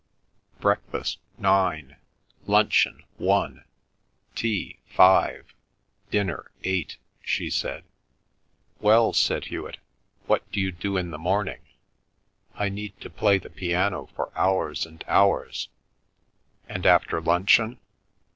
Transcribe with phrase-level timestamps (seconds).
[0.59, 1.97] "Breakfast nine;
[2.47, 3.65] luncheon one;
[4.33, 5.53] tea five;
[6.09, 7.83] dinner eight," she said.
[8.79, 9.77] "Well," said Hewet,
[10.25, 11.59] "what d'you do in the morning?"
[12.55, 15.69] "I need to play the piano for hours and hours."
[16.67, 17.77] "And after luncheon?"